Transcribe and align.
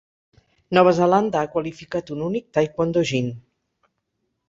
Nova 0.77 0.93
Zelanda 0.99 1.43
ha 1.43 1.51
qualificat 1.57 2.11
un 2.17 2.25
únic 2.31 2.51
taekwondo 2.59 3.09
jin. 3.15 3.33